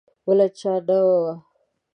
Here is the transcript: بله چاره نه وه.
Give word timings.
بله 0.25 0.47
چاره 0.59 0.85
نه 0.87 0.99
وه. 1.21 1.33